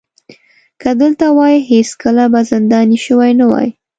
[0.81, 3.69] که دلته وای هېڅکله به زنداني شوی نه وای.